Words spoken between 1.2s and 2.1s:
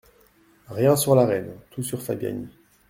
Reine, tout sur